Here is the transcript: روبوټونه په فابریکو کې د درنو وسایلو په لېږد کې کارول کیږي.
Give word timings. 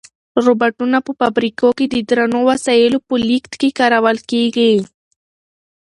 روبوټونه 0.45 0.97
په 1.05 1.11
فابریکو 1.19 1.67
کې 1.77 1.85
د 1.93 1.95
درنو 2.09 2.39
وسایلو 2.49 2.99
په 3.07 3.15
لېږد 3.27 3.53
کې 3.59 3.69
کارول 3.79 4.17
کیږي. 4.31 4.73